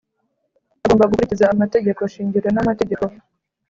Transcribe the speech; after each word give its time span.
Agomba 0.83 1.09
gukurikiza 1.09 1.45
amategeko 1.53 2.01
shingiro 2.13 2.47
n’amategeko 2.51 3.03